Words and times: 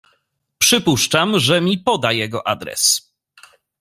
"Przypuszczam, 0.57 1.39
że 1.39 1.61
mi 1.61 1.77
poda 1.77 2.11
jego 2.11 2.47
adres." 2.47 3.13